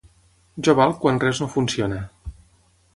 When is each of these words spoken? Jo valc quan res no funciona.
Jo 0.67 0.75
valc 0.79 0.97
quan 1.05 1.21
res 1.27 1.43
no 1.45 1.51
funciona. 1.59 2.03